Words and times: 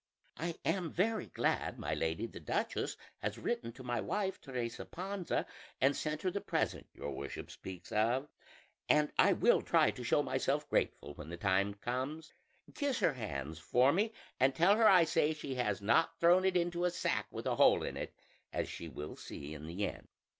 "I 0.37 0.55
am 0.65 0.89
very 0.91 1.27
glad 1.27 1.77
my 1.77 1.93
lady 1.93 2.25
the 2.25 2.39
duchess 2.39 2.97
has 3.19 3.37
written 3.37 3.71
to 3.73 3.83
my 3.83 4.01
wife 4.01 4.41
Teresa 4.41 4.83
Panza 4.83 5.45
and 5.79 5.95
sent 5.95 6.23
her 6.23 6.31
the 6.31 6.41
present 6.41 6.87
your 6.95 7.11
worship 7.11 7.51
speaks 7.51 7.91
of; 7.91 8.27
and 8.89 9.11
I 9.19 9.33
will 9.33 9.61
try 9.61 9.91
to 9.91 10.03
show 10.03 10.23
myself 10.23 10.67
grateful 10.67 11.13
when 11.13 11.29
the 11.29 11.37
time 11.37 11.75
comes: 11.75 12.33
kiss 12.73 12.97
her 12.99 13.13
hands 13.13 13.59
for 13.59 13.93
me, 13.93 14.11
and 14.39 14.55
tell 14.55 14.75
her 14.75 14.87
I 14.87 15.03
say 15.03 15.35
she 15.35 15.53
has 15.53 15.81
not 15.83 16.19
thrown 16.19 16.45
it 16.45 16.57
into 16.57 16.83
a 16.85 16.89
sack 16.89 17.27
with 17.29 17.45
a 17.45 17.55
hole 17.57 17.83
in 17.83 17.95
it, 17.95 18.11
as 18.51 18.67
she 18.67 18.87
will 18.87 19.15
see 19.15 19.53
in 19.53 19.67
the 19.67 19.85
end. 19.85 20.07